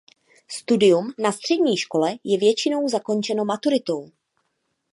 Studium 0.51 1.13
na 1.19 1.31
střední 1.31 1.77
škole 1.77 2.15
je 2.23 2.37
většinou 2.37 2.87
zakončeno 2.87 3.45
maturitou. 3.45 4.11